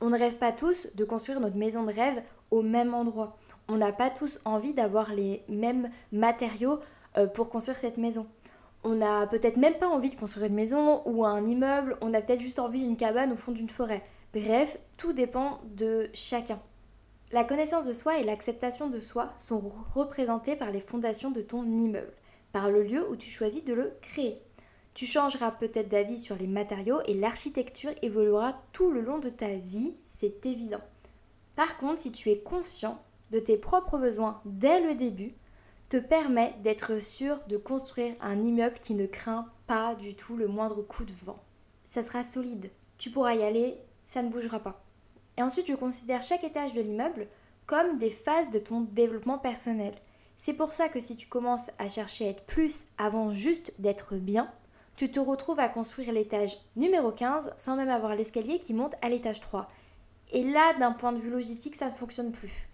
On 0.01 0.09
ne 0.09 0.19
rêve 0.19 0.35
pas 0.35 0.51
tous 0.51 0.87
de 0.95 1.05
construire 1.05 1.39
notre 1.39 1.57
maison 1.57 1.83
de 1.83 1.93
rêve 1.93 2.23
au 2.51 2.61
même 2.61 2.93
endroit. 2.93 3.37
On 3.67 3.77
n'a 3.77 3.91
pas 3.91 4.09
tous 4.09 4.39
envie 4.45 4.73
d'avoir 4.73 5.13
les 5.13 5.43
mêmes 5.49 5.89
matériaux 6.11 6.79
euh, 7.17 7.27
pour 7.27 7.49
construire 7.49 7.77
cette 7.77 7.97
maison 7.97 8.27
on 8.85 8.93
n'a 8.93 9.25
peut-être 9.25 9.57
même 9.57 9.73
pas 9.73 9.87
envie 9.87 10.11
de 10.11 10.15
construire 10.15 10.45
une 10.45 10.53
maison 10.53 11.01
ou 11.05 11.25
un 11.25 11.43
immeuble, 11.43 11.97
on 12.01 12.13
a 12.13 12.21
peut-être 12.21 12.41
juste 12.41 12.59
envie 12.59 12.81
d'une 12.81 12.95
cabane 12.95 13.33
au 13.33 13.35
fond 13.35 13.51
d'une 13.51 13.67
forêt. 13.67 14.03
Bref, 14.31 14.77
tout 14.95 15.11
dépend 15.11 15.59
de 15.75 16.07
chacun. 16.13 16.59
La 17.31 17.43
connaissance 17.43 17.87
de 17.87 17.93
soi 17.93 18.19
et 18.19 18.23
l'acceptation 18.23 18.87
de 18.87 18.99
soi 18.99 19.33
sont 19.37 19.71
représentées 19.95 20.55
par 20.55 20.69
les 20.69 20.81
fondations 20.81 21.31
de 21.31 21.41
ton 21.41 21.63
immeuble, 21.63 22.13
par 22.51 22.69
le 22.69 22.83
lieu 22.83 23.09
où 23.09 23.15
tu 23.15 23.31
choisis 23.31 23.65
de 23.65 23.73
le 23.73 23.93
créer. 24.03 24.39
Tu 24.95 25.05
changeras 25.05 25.51
peut-être 25.51 25.89
d'avis 25.89 26.17
sur 26.17 26.37
les 26.37 26.47
matériaux 26.47 27.01
et 27.05 27.13
l'architecture 27.13 27.91
évoluera 28.01 28.61
tout 28.71 28.91
le 28.91 29.01
long 29.01 29.19
de 29.19 29.27
ta 29.27 29.53
vie, 29.53 29.93
c'est 30.07 30.45
évident. 30.45 30.79
Par 31.57 31.75
contre, 31.75 31.99
si 31.99 32.13
tu 32.13 32.31
es 32.31 32.39
conscient 32.39 33.03
de 33.31 33.39
tes 33.39 33.57
propres 33.57 33.97
besoins 33.97 34.39
dès 34.45 34.79
le 34.79 34.95
début, 34.95 35.35
te 35.89 35.97
permet 35.97 36.55
d'être 36.63 37.01
sûr 37.01 37.41
de 37.49 37.57
construire 37.57 38.15
un 38.21 38.41
immeuble 38.41 38.79
qui 38.79 38.93
ne 38.93 39.05
craint 39.05 39.49
pas 39.67 39.95
du 39.95 40.15
tout 40.15 40.37
le 40.37 40.47
moindre 40.47 40.81
coup 40.81 41.03
de 41.03 41.11
vent. 41.25 41.43
Ça 41.83 42.01
sera 42.01 42.23
solide. 42.23 42.71
Tu 42.97 43.11
pourras 43.11 43.35
y 43.35 43.43
aller, 43.43 43.77
ça 44.05 44.23
ne 44.23 44.29
bougera 44.29 44.59
pas. 44.59 44.81
Et 45.37 45.41
ensuite, 45.41 45.67
je 45.67 45.75
considère 45.75 46.21
chaque 46.21 46.45
étage 46.45 46.73
de 46.73 46.81
l'immeuble 46.81 47.27
comme 47.65 47.97
des 47.97 48.09
phases 48.09 48.49
de 48.49 48.59
ton 48.59 48.87
développement 48.93 49.39
personnel. 49.39 49.93
C'est 50.37 50.53
pour 50.53 50.71
ça 50.71 50.87
que 50.87 51.01
si 51.01 51.17
tu 51.17 51.27
commences 51.27 51.69
à 51.79 51.89
chercher 51.89 52.27
à 52.27 52.29
être 52.29 52.45
plus 52.45 52.85
avant 52.97 53.29
juste 53.29 53.73
d'être 53.77 54.15
bien, 54.15 54.49
tu 54.95 55.11
te 55.11 55.19
retrouves 55.19 55.59
à 55.59 55.69
construire 55.69 56.13
l'étage 56.13 56.57
numéro 56.75 57.11
15 57.11 57.53
sans 57.57 57.75
même 57.75 57.89
avoir 57.89 58.15
l'escalier 58.15 58.59
qui 58.59 58.73
monte 58.73 58.95
à 59.01 59.09
l'étage 59.09 59.41
3. 59.41 59.67
Et 60.31 60.43
là, 60.43 60.73
d'un 60.79 60.93
point 60.93 61.11
de 61.11 61.19
vue 61.19 61.29
logistique, 61.29 61.75
ça 61.75 61.89
ne 61.89 61.95
fonctionne 61.95 62.31
plus. 62.31 62.69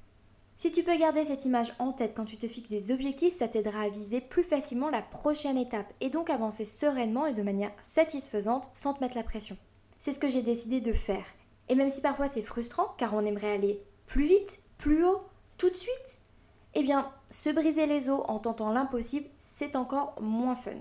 Si 0.55 0.71
tu 0.71 0.83
peux 0.83 0.95
garder 0.95 1.25
cette 1.25 1.45
image 1.45 1.73
en 1.79 1.91
tête 1.91 2.13
quand 2.15 2.25
tu 2.25 2.37
te 2.37 2.47
fixes 2.47 2.69
des 2.69 2.91
objectifs, 2.91 3.33
ça 3.33 3.47
t'aidera 3.47 3.81
à 3.81 3.89
viser 3.89 4.21
plus 4.21 4.43
facilement 4.43 4.91
la 4.91 5.01
prochaine 5.01 5.57
étape 5.57 5.91
et 6.01 6.11
donc 6.11 6.29
avancer 6.29 6.65
sereinement 6.65 7.25
et 7.25 7.33
de 7.33 7.41
manière 7.41 7.71
satisfaisante 7.81 8.69
sans 8.75 8.93
te 8.93 9.03
mettre 9.03 9.17
la 9.17 9.23
pression. 9.23 9.57
C'est 9.97 10.11
ce 10.11 10.19
que 10.19 10.29
j'ai 10.29 10.43
décidé 10.43 10.79
de 10.79 10.93
faire. 10.93 11.25
Et 11.67 11.73
même 11.73 11.89
si 11.89 12.01
parfois 12.01 12.27
c'est 12.27 12.43
frustrant 12.43 12.93
car 12.99 13.15
on 13.15 13.25
aimerait 13.25 13.53
aller 13.53 13.81
plus 14.05 14.25
vite, 14.25 14.59
plus 14.77 15.03
haut, 15.03 15.23
tout 15.57 15.71
de 15.71 15.75
suite, 15.75 16.19
eh 16.75 16.83
bien, 16.83 17.11
se 17.31 17.49
briser 17.49 17.87
les 17.87 18.09
os 18.09 18.21
en 18.27 18.37
tentant 18.37 18.71
l'impossible, 18.71 19.27
c'est 19.39 19.75
encore 19.75 20.13
moins 20.21 20.55
fun. 20.55 20.77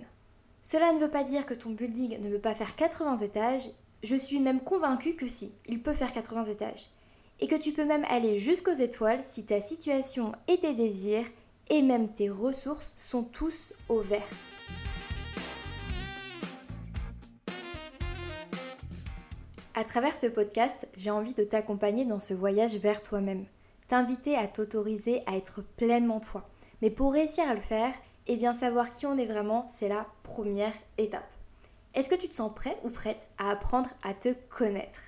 Cela 0.62 0.92
ne 0.92 0.98
veut 0.98 1.10
pas 1.10 1.24
dire 1.24 1.46
que 1.46 1.54
ton 1.54 1.70
building 1.70 2.20
ne 2.20 2.28
veut 2.28 2.38
pas 2.38 2.54
faire 2.54 2.76
80 2.76 3.18
étages, 3.18 3.70
je 4.02 4.16
suis 4.16 4.40
même 4.40 4.60
convaincue 4.60 5.14
que 5.14 5.26
si, 5.26 5.52
il 5.66 5.82
peut 5.82 5.94
faire 5.94 6.12
80 6.12 6.44
étages 6.44 6.90
et 7.40 7.46
que 7.46 7.54
tu 7.54 7.72
peux 7.72 7.86
même 7.86 8.04
aller 8.08 8.38
jusqu'aux 8.38 8.74
étoiles 8.74 9.22
si 9.24 9.46
ta 9.46 9.62
situation 9.62 10.32
et 10.48 10.58
tes 10.58 10.74
désirs 10.74 11.24
et 11.70 11.80
même 11.80 12.12
tes 12.12 12.28
ressources 12.28 12.94
sont 12.98 13.22
tous 13.22 13.72
au 13.88 14.00
vert. 14.00 14.28
À 19.74 19.84
travers 19.84 20.14
ce 20.14 20.26
podcast, 20.26 20.88
j'ai 20.98 21.10
envie 21.10 21.32
de 21.32 21.44
t'accompagner 21.44 22.04
dans 22.04 22.20
ce 22.20 22.34
voyage 22.34 22.76
vers 22.76 23.02
toi-même, 23.02 23.46
t'inviter 23.88 24.36
à 24.36 24.46
t'autoriser 24.46 25.22
à 25.26 25.36
être 25.38 25.62
pleinement 25.78 26.20
toi. 26.20 26.46
Mais 26.82 26.90
pour 26.90 27.12
réussir 27.12 27.48
à 27.48 27.54
le 27.54 27.60
faire, 27.60 27.94
eh 28.32 28.36
bien 28.36 28.52
savoir 28.52 28.92
qui 28.92 29.06
on 29.06 29.18
est 29.18 29.26
vraiment, 29.26 29.66
c'est 29.68 29.88
la 29.88 30.06
première 30.22 30.72
étape. 30.98 31.28
Est-ce 31.96 32.08
que 32.08 32.14
tu 32.14 32.28
te 32.28 32.34
sens 32.34 32.52
prêt 32.54 32.78
ou 32.84 32.88
prête 32.88 33.26
à 33.38 33.50
apprendre 33.50 33.88
à 34.04 34.14
te 34.14 34.32
connaître? 34.48 35.00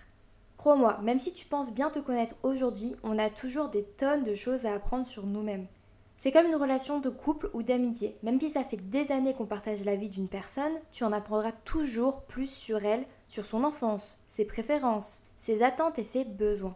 Crois-moi, 0.57 0.99
même 1.02 1.21
si 1.21 1.33
tu 1.33 1.47
penses 1.47 1.71
bien 1.71 1.91
te 1.91 2.00
connaître 2.00 2.35
aujourd'hui, 2.43 2.97
on 3.05 3.19
a 3.19 3.31
toujours 3.31 3.69
des 3.69 3.85
tonnes 3.85 4.25
de 4.25 4.35
choses 4.35 4.67
à 4.67 4.75
apprendre 4.75 5.07
sur 5.07 5.25
nous-mêmes. 5.25 5.69
C'est 6.17 6.33
comme 6.33 6.47
une 6.47 6.57
relation 6.57 6.99
de 6.99 7.11
couple 7.11 7.49
ou 7.52 7.62
d'amitié. 7.62 8.17
Même 8.25 8.41
si 8.41 8.50
ça 8.50 8.64
fait 8.64 8.76
des 8.76 9.12
années 9.12 9.35
qu'on 9.35 9.47
partage 9.47 9.85
la 9.85 9.95
vie 9.95 10.11
d'une 10.11 10.26
personne, 10.26 10.73
tu 10.91 11.05
en 11.05 11.12
apprendras 11.12 11.52
toujours 11.64 12.23
plus 12.23 12.50
sur 12.50 12.85
elle, 12.85 13.07
sur 13.29 13.47
son 13.47 13.62
enfance, 13.62 14.19
ses 14.29 14.45
préférences, 14.45 15.21
ses 15.38 15.62
attentes 15.62 16.00
et 16.00 16.05
ses 16.05 16.25
besoins. 16.25 16.75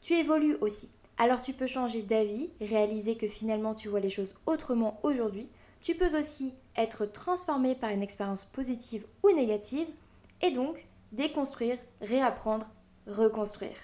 Tu 0.00 0.14
évolues 0.14 0.56
aussi. 0.62 0.88
Alors 1.18 1.42
tu 1.42 1.52
peux 1.52 1.66
changer 1.66 2.00
d'avis, 2.00 2.48
réaliser 2.62 3.16
que 3.16 3.28
finalement 3.28 3.74
tu 3.74 3.88
vois 3.88 4.00
les 4.00 4.08
choses 4.08 4.34
autrement 4.46 4.98
aujourd'hui. 5.02 5.46
Tu 5.84 5.94
peux 5.94 6.18
aussi 6.18 6.54
être 6.76 7.04
transformé 7.04 7.74
par 7.74 7.90
une 7.90 8.02
expérience 8.02 8.46
positive 8.46 9.04
ou 9.22 9.30
négative 9.32 9.86
et 10.40 10.50
donc 10.50 10.86
déconstruire, 11.12 11.76
réapprendre, 12.00 12.66
reconstruire. 13.06 13.76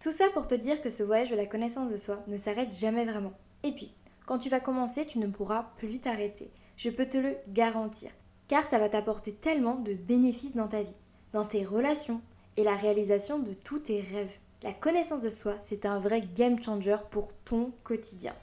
Tout 0.00 0.10
ça 0.10 0.24
pour 0.34 0.48
te 0.48 0.56
dire 0.56 0.80
que 0.80 0.90
ce 0.90 1.04
voyage 1.04 1.30
de 1.30 1.36
la 1.36 1.46
connaissance 1.46 1.92
de 1.92 1.96
soi 1.96 2.24
ne 2.26 2.36
s'arrête 2.36 2.76
jamais 2.76 3.04
vraiment. 3.04 3.34
Et 3.62 3.70
puis, 3.70 3.94
quand 4.26 4.38
tu 4.38 4.48
vas 4.48 4.58
commencer, 4.58 5.06
tu 5.06 5.20
ne 5.20 5.28
pourras 5.28 5.68
plus 5.76 6.00
t'arrêter. 6.00 6.50
Je 6.76 6.90
peux 6.90 7.06
te 7.06 7.18
le 7.18 7.36
garantir. 7.46 8.10
Car 8.48 8.66
ça 8.66 8.80
va 8.80 8.88
t'apporter 8.88 9.32
tellement 9.32 9.76
de 9.76 9.94
bénéfices 9.94 10.56
dans 10.56 10.66
ta 10.66 10.82
vie, 10.82 10.98
dans 11.30 11.44
tes 11.44 11.64
relations 11.64 12.20
et 12.56 12.64
la 12.64 12.74
réalisation 12.74 13.38
de 13.38 13.52
tous 13.54 13.78
tes 13.78 14.00
rêves. 14.00 14.38
La 14.64 14.72
connaissance 14.72 15.22
de 15.22 15.30
soi, 15.30 15.54
c'est 15.60 15.86
un 15.86 16.00
vrai 16.00 16.20
game 16.34 16.60
changer 16.60 16.96
pour 17.12 17.32
ton 17.44 17.70
quotidien. 17.84 18.34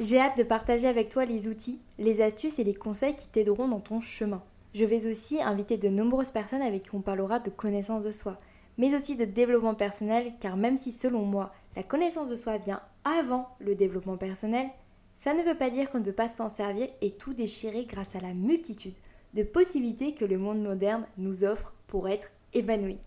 J'ai 0.00 0.20
hâte 0.20 0.38
de 0.38 0.44
partager 0.44 0.86
avec 0.86 1.08
toi 1.08 1.24
les 1.24 1.48
outils, 1.48 1.80
les 1.98 2.20
astuces 2.22 2.60
et 2.60 2.64
les 2.64 2.74
conseils 2.74 3.16
qui 3.16 3.26
t'aideront 3.26 3.66
dans 3.66 3.80
ton 3.80 3.98
chemin. 3.98 4.44
Je 4.72 4.84
vais 4.84 5.08
aussi 5.08 5.42
inviter 5.42 5.76
de 5.76 5.88
nombreuses 5.88 6.30
personnes 6.30 6.62
avec 6.62 6.84
qui 6.84 6.94
on 6.94 7.00
parlera 7.00 7.40
de 7.40 7.50
connaissance 7.50 8.04
de 8.04 8.12
soi, 8.12 8.38
mais 8.76 8.94
aussi 8.94 9.16
de 9.16 9.24
développement 9.24 9.74
personnel, 9.74 10.34
car 10.38 10.56
même 10.56 10.76
si 10.76 10.92
selon 10.92 11.24
moi, 11.24 11.52
la 11.74 11.82
connaissance 11.82 12.30
de 12.30 12.36
soi 12.36 12.58
vient 12.58 12.80
avant 13.02 13.48
le 13.58 13.74
développement 13.74 14.16
personnel, 14.16 14.68
ça 15.16 15.34
ne 15.34 15.42
veut 15.42 15.56
pas 15.56 15.68
dire 15.68 15.90
qu'on 15.90 15.98
ne 15.98 16.04
peut 16.04 16.12
pas 16.12 16.28
s'en 16.28 16.48
servir 16.48 16.86
et 17.00 17.10
tout 17.10 17.34
déchirer 17.34 17.84
grâce 17.84 18.14
à 18.14 18.20
la 18.20 18.34
multitude 18.34 18.96
de 19.34 19.42
possibilités 19.42 20.14
que 20.14 20.24
le 20.24 20.38
monde 20.38 20.62
moderne 20.62 21.06
nous 21.16 21.42
offre 21.42 21.74
pour 21.88 22.08
être 22.08 22.30
épanoui. 22.54 22.98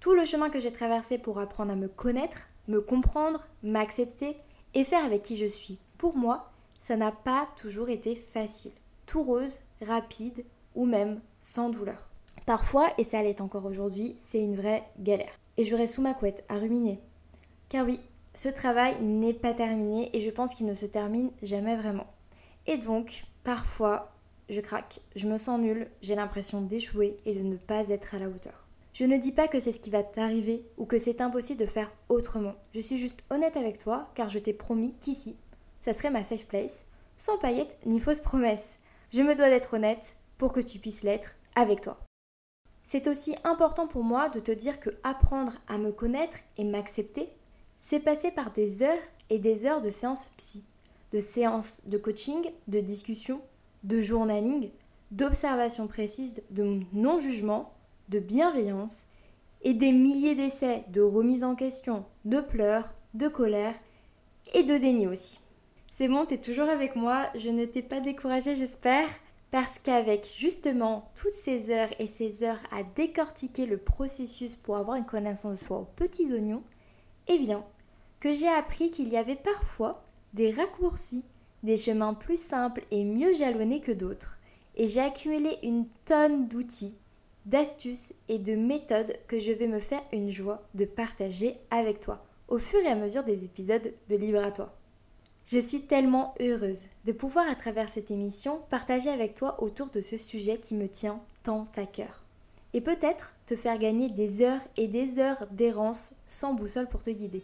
Tout 0.00 0.14
le 0.14 0.24
chemin 0.24 0.48
que 0.48 0.58
j'ai 0.58 0.72
traversé 0.72 1.18
pour 1.18 1.38
apprendre 1.38 1.72
à 1.72 1.76
me 1.76 1.88
connaître, 1.88 2.48
me 2.66 2.80
comprendre, 2.80 3.46
m'accepter 3.62 4.38
et 4.72 4.84
faire 4.84 5.04
avec 5.04 5.20
qui 5.20 5.36
je 5.36 5.44
suis, 5.44 5.78
pour 6.00 6.16
moi, 6.16 6.50
ça 6.80 6.96
n'a 6.96 7.12
pas 7.12 7.46
toujours 7.56 7.90
été 7.90 8.16
facile. 8.16 8.72
Tout 9.04 9.22
rose, 9.22 9.60
rapide 9.82 10.46
ou 10.74 10.86
même 10.86 11.20
sans 11.40 11.68
douleur. 11.68 12.08
Parfois, 12.46 12.88
et 12.96 13.04
ça 13.04 13.22
l'est 13.22 13.42
encore 13.42 13.66
aujourd'hui, 13.66 14.14
c'est 14.16 14.42
une 14.42 14.56
vraie 14.56 14.82
galère. 14.98 15.34
Et 15.58 15.66
j'aurai 15.66 15.86
sous 15.86 16.00
ma 16.00 16.14
couette 16.14 16.42
à 16.48 16.54
ruminer. 16.54 17.00
Car 17.68 17.84
oui, 17.84 18.00
ce 18.32 18.48
travail 18.48 18.96
n'est 19.02 19.34
pas 19.34 19.52
terminé 19.52 20.08
et 20.16 20.22
je 20.22 20.30
pense 20.30 20.54
qu'il 20.54 20.64
ne 20.64 20.72
se 20.72 20.86
termine 20.86 21.32
jamais 21.42 21.76
vraiment. 21.76 22.06
Et 22.66 22.78
donc, 22.78 23.24
parfois, 23.44 24.10
je 24.48 24.62
craque, 24.62 25.00
je 25.16 25.26
me 25.26 25.36
sens 25.36 25.60
nulle, 25.60 25.90
j'ai 26.00 26.14
l'impression 26.14 26.62
d'échouer 26.62 27.18
et 27.26 27.34
de 27.34 27.42
ne 27.42 27.56
pas 27.58 27.90
être 27.90 28.14
à 28.14 28.18
la 28.18 28.30
hauteur. 28.30 28.66
Je 28.94 29.04
ne 29.04 29.18
dis 29.18 29.32
pas 29.32 29.48
que 29.48 29.60
c'est 29.60 29.70
ce 29.70 29.80
qui 29.80 29.90
va 29.90 30.02
t'arriver 30.02 30.64
ou 30.78 30.86
que 30.86 30.96
c'est 30.96 31.20
impossible 31.20 31.60
de 31.60 31.66
faire 31.66 31.92
autrement. 32.08 32.54
Je 32.72 32.80
suis 32.80 32.96
juste 32.96 33.20
honnête 33.28 33.58
avec 33.58 33.76
toi 33.76 34.08
car 34.14 34.30
je 34.30 34.38
t'ai 34.38 34.54
promis 34.54 34.94
qu'ici, 34.98 35.36
ça 35.80 35.92
serait 35.92 36.10
ma 36.10 36.22
safe 36.22 36.46
place, 36.46 36.86
sans 37.16 37.38
paillettes 37.38 37.78
ni 37.86 38.00
fausses 38.00 38.20
promesses. 38.20 38.78
Je 39.12 39.22
me 39.22 39.34
dois 39.34 39.48
d'être 39.48 39.74
honnête 39.74 40.16
pour 40.38 40.52
que 40.52 40.60
tu 40.60 40.78
puisses 40.78 41.02
l'être 41.02 41.34
avec 41.54 41.80
toi. 41.80 41.98
C'est 42.84 43.06
aussi 43.06 43.36
important 43.44 43.86
pour 43.86 44.02
moi 44.02 44.28
de 44.28 44.40
te 44.40 44.50
dire 44.50 44.80
que 44.80 44.90
apprendre 45.04 45.52
à 45.68 45.78
me 45.78 45.92
connaître 45.92 46.38
et 46.56 46.64
m'accepter, 46.64 47.28
c'est 47.78 48.00
passer 48.00 48.30
par 48.30 48.52
des 48.52 48.82
heures 48.82 48.98
et 49.30 49.38
des 49.38 49.64
heures 49.66 49.80
de 49.80 49.90
séances 49.90 50.30
psy, 50.36 50.64
de 51.12 51.20
séances 51.20 51.80
de 51.86 51.98
coaching, 51.98 52.50
de 52.68 52.80
discussion, 52.80 53.40
de 53.84 54.00
journaling, 54.00 54.70
d'observation 55.10 55.86
précise, 55.86 56.42
de 56.50 56.80
non-jugement, 56.92 57.72
de 58.08 58.18
bienveillance 58.18 59.06
et 59.62 59.74
des 59.74 59.92
milliers 59.92 60.34
d'essais 60.34 60.84
de 60.88 61.00
remise 61.00 61.44
en 61.44 61.54
question, 61.54 62.04
de 62.24 62.40
pleurs, 62.40 62.92
de 63.14 63.28
colère 63.28 63.74
et 64.54 64.62
de 64.62 64.76
déni 64.76 65.06
aussi. 65.06 65.38
C'est 65.92 66.08
bon, 66.08 66.24
t'es 66.24 66.38
toujours 66.38 66.68
avec 66.68 66.94
moi, 66.94 67.28
je 67.34 67.48
ne 67.48 67.64
t'ai 67.64 67.82
pas 67.82 68.00
découragée 68.00 68.56
j'espère. 68.56 69.08
Parce 69.50 69.80
qu'avec 69.80 70.32
justement 70.36 71.10
toutes 71.16 71.34
ces 71.34 71.70
heures 71.70 71.92
et 71.98 72.06
ces 72.06 72.44
heures 72.44 72.60
à 72.70 72.84
décortiquer 72.84 73.66
le 73.66 73.78
processus 73.78 74.54
pour 74.54 74.76
avoir 74.76 74.96
une 74.96 75.06
connaissance 75.06 75.58
de 75.60 75.64
soi 75.64 75.78
aux 75.78 75.88
petits 75.96 76.32
oignons, 76.32 76.62
eh 77.26 77.36
bien, 77.36 77.64
que 78.20 78.30
j'ai 78.30 78.46
appris 78.46 78.92
qu'il 78.92 79.08
y 79.08 79.16
avait 79.16 79.34
parfois 79.34 80.04
des 80.34 80.52
raccourcis, 80.52 81.24
des 81.64 81.76
chemins 81.76 82.14
plus 82.14 82.40
simples 82.40 82.84
et 82.92 83.04
mieux 83.04 83.34
jalonnés 83.34 83.80
que 83.80 83.90
d'autres. 83.90 84.38
Et 84.76 84.86
j'ai 84.86 85.00
accumulé 85.00 85.58
une 85.64 85.86
tonne 86.04 86.46
d'outils, 86.46 86.94
d'astuces 87.44 88.14
et 88.28 88.38
de 88.38 88.54
méthodes 88.54 89.16
que 89.26 89.40
je 89.40 89.50
vais 89.50 89.66
me 89.66 89.80
faire 89.80 90.02
une 90.12 90.30
joie 90.30 90.62
de 90.74 90.84
partager 90.84 91.58
avec 91.70 91.98
toi 91.98 92.24
au 92.46 92.58
fur 92.58 92.80
et 92.80 92.88
à 92.88 92.94
mesure 92.94 93.24
des 93.24 93.44
épisodes 93.44 93.92
de 94.08 94.16
Libre 94.16 94.44
à 94.44 94.52
toi. 94.52 94.79
Je 95.46 95.58
suis 95.58 95.82
tellement 95.82 96.34
heureuse 96.40 96.86
de 97.04 97.12
pouvoir 97.12 97.48
à 97.48 97.54
travers 97.54 97.88
cette 97.88 98.10
émission 98.10 98.60
partager 98.70 99.10
avec 99.10 99.34
toi 99.34 99.62
autour 99.62 99.90
de 99.90 100.00
ce 100.00 100.16
sujet 100.16 100.58
qui 100.58 100.74
me 100.74 100.88
tient 100.88 101.20
tant 101.42 101.66
à 101.76 101.86
cœur. 101.86 102.22
Et 102.72 102.80
peut-être 102.80 103.34
te 103.46 103.56
faire 103.56 103.78
gagner 103.78 104.08
des 104.08 104.42
heures 104.42 104.60
et 104.76 104.86
des 104.86 105.18
heures 105.18 105.46
d'errance 105.50 106.14
sans 106.26 106.54
boussole 106.54 106.88
pour 106.88 107.02
te 107.02 107.10
guider. 107.10 107.42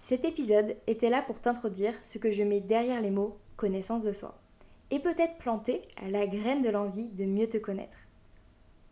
Cet 0.00 0.24
épisode 0.24 0.76
était 0.86 1.10
là 1.10 1.22
pour 1.22 1.40
t'introduire 1.40 1.94
ce 2.02 2.18
que 2.18 2.30
je 2.30 2.42
mets 2.42 2.60
derrière 2.60 3.00
les 3.00 3.10
mots 3.10 3.38
connaissance 3.56 4.02
de 4.02 4.12
soi 4.12 4.36
et 4.90 4.98
peut-être 4.98 5.38
planter 5.38 5.82
la 6.08 6.26
graine 6.26 6.62
de 6.62 6.68
l'envie 6.68 7.08
de 7.08 7.24
mieux 7.24 7.48
te 7.48 7.58
connaître. 7.58 7.98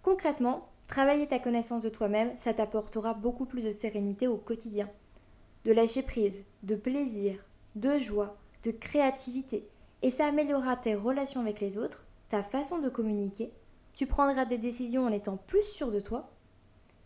Concrètement, 0.02 0.68
Travailler 0.88 1.26
ta 1.26 1.38
connaissance 1.38 1.83
de 1.83 1.90
toi-même, 1.90 2.33
ça 2.38 2.54
t'apportera 2.54 3.12
beaucoup 3.12 3.45
plus 3.45 3.62
de 3.62 3.71
sérénité 3.71 4.26
au 4.26 4.38
quotidien, 4.38 4.88
de 5.66 5.73
lâcher 5.73 6.02
prise, 6.02 6.45
de 6.62 6.76
plaisir, 6.76 7.45
de 7.76 7.99
joie, 7.99 8.38
de 8.64 8.71
créativité. 8.71 9.68
Et 10.00 10.11
ça 10.11 10.26
améliorera 10.26 10.76
tes 10.76 10.95
relations 10.95 11.42
avec 11.42 11.61
les 11.61 11.76
autres, 11.76 12.07
ta 12.30 12.42
façon 12.42 12.78
de 12.78 12.88
communiquer. 12.88 13.52
Tu 13.92 14.07
prendras 14.07 14.47
des 14.47 14.57
décisions 14.57 15.04
en 15.04 15.12
étant 15.12 15.37
plus 15.37 15.62
sûr 15.62 15.90
de 15.90 16.00
toi, 16.00 16.30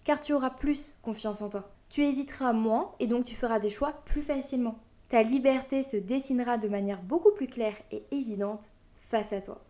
car 0.05 0.21
tu 0.21 0.33
auras 0.33 0.51
plus 0.51 0.95
confiance 1.03 1.43
en 1.43 1.49
toi. 1.49 1.69
Tu 1.89 2.05
hésiteras 2.05 2.53
moins 2.53 2.95
et 3.01 3.09
donc 3.09 3.25
tu 3.25 3.35
feras 3.35 3.59
des 3.59 3.69
choix 3.69 3.93
plus 4.05 4.23
facilement. 4.23 4.79
Ta 5.09 5.25
liberté 5.25 5.83
se 5.83 5.97
dessinera 5.97 6.57
de 6.57 6.69
manière 6.69 7.03
beaucoup 7.03 7.33
plus 7.33 7.49
claire 7.49 7.77
et 7.91 8.05
évidente 8.13 8.71
face 9.01 9.33
à 9.33 9.41
toi. 9.41 9.61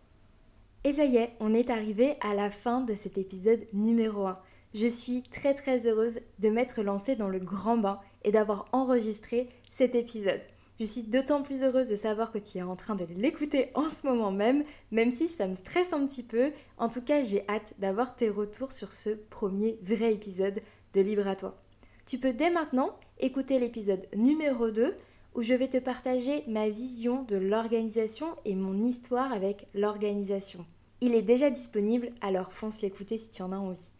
Et 0.85 0.91
ça 0.91 1.05
y 1.05 1.15
est, 1.15 1.31
on 1.39 1.53
est 1.53 1.69
arrivé 1.69 2.15
à 2.19 2.33
la 2.33 2.49
fin 2.49 2.81
de 2.81 2.93
cet 2.93 3.17
épisode 3.17 3.65
numéro 3.71 4.25
1. 4.25 4.37
Je 4.73 4.87
suis 4.87 5.23
très 5.23 5.53
très 5.53 5.87
heureuse 5.87 6.19
de 6.39 6.49
m'être 6.49 6.83
lancée 6.83 7.15
dans 7.15 7.29
le 7.29 7.39
grand 7.39 7.77
bain 7.77 8.01
et 8.25 8.33
d'avoir 8.33 8.65
enregistré 8.73 9.47
cet 9.69 9.95
épisode. 9.95 10.41
Je 10.81 10.85
suis 10.85 11.03
d'autant 11.03 11.41
plus 11.41 11.63
heureuse 11.63 11.87
de 11.87 11.95
savoir 11.95 12.33
que 12.33 12.37
tu 12.37 12.57
es 12.57 12.63
en 12.63 12.75
train 12.75 12.95
de 12.95 13.05
l'écouter 13.15 13.69
en 13.75 13.89
ce 13.89 14.05
moment 14.05 14.31
même, 14.31 14.63
même 14.91 15.11
si 15.11 15.29
ça 15.29 15.47
me 15.47 15.55
stresse 15.55 15.93
un 15.93 16.05
petit 16.05 16.23
peu. 16.23 16.51
En 16.77 16.89
tout 16.89 17.01
cas, 17.01 17.23
j'ai 17.23 17.47
hâte 17.47 17.73
d'avoir 17.79 18.17
tes 18.17 18.29
retours 18.29 18.73
sur 18.73 18.91
ce 18.91 19.11
premier 19.11 19.79
vrai 19.83 20.11
épisode 20.11 20.59
de 20.93 20.99
Libre 21.01 21.27
à 21.27 21.37
toi. 21.37 21.61
Tu 22.05 22.17
peux 22.17 22.33
dès 22.33 22.49
maintenant 22.49 22.97
écouter 23.19 23.57
l'épisode 23.57 24.05
numéro 24.17 24.69
2 24.69 24.93
où 25.35 25.41
je 25.41 25.53
vais 25.53 25.67
te 25.67 25.77
partager 25.77 26.43
ma 26.47 26.69
vision 26.69 27.23
de 27.23 27.35
l'organisation 27.35 28.27
et 28.45 28.55
mon 28.55 28.83
histoire 28.83 29.31
avec 29.31 29.67
l'organisation. 29.73 30.65
Il 31.01 31.15
est 31.15 31.21
déjà 31.21 31.49
disponible, 31.49 32.11
alors 32.21 32.53
fonce 32.53 32.81
l'écouter 32.81 33.17
si 33.17 33.31
tu 33.31 33.41
en 33.41 33.51
as 33.51 33.57
envie. 33.57 33.91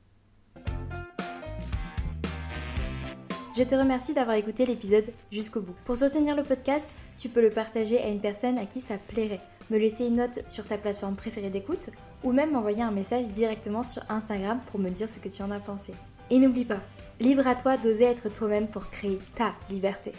Je 3.56 3.62
te 3.62 3.76
remercie 3.76 4.16
d'avoir 4.16 4.36
écouté 4.36 4.66
l'épisode 4.66 5.14
jusqu'au 5.32 5.62
bout. 5.62 5.76
Pour 5.86 5.96
soutenir 5.96 6.36
le 6.36 6.44
podcast, 6.44 6.96
tu 7.20 7.30
peux 7.30 7.42
le 7.42 7.52
partager 7.52 8.00
à 8.00 8.08
une 8.08 8.20
personne 8.20 8.58
à 8.58 8.66
qui 8.66 8.82
ça 8.82 8.98
plairait, 8.98 9.42
me 9.70 9.78
laisser 9.78 10.08
une 10.08 10.16
note 10.16 10.42
sur 10.48 10.66
ta 10.66 10.78
plateforme 10.78 11.16
préférée 11.16 11.52
d'écoute 11.52 11.92
ou 12.24 12.32
même 12.32 12.52
m'envoyer 12.52 12.82
un 12.82 12.92
message 12.92 13.28
directement 13.28 13.84
sur 13.84 14.02
Instagram 14.10 14.60
pour 14.72 14.80
me 14.80 14.90
dire 14.90 15.08
ce 15.08 15.20
que 15.20 15.30
tu 15.30 15.44
en 15.44 15.52
as 15.52 15.60
pensé. 15.60 15.94
Et 16.32 16.40
n'oublie 16.40 16.66
pas, 16.66 16.82
libre 17.20 17.46
à 17.46 17.54
toi 17.54 17.78
d'oser 17.78 18.06
être 18.06 18.34
toi-même 18.34 18.68
pour 18.68 18.90
créer 18.90 19.20
ta 19.36 19.54
liberté. 19.70 20.14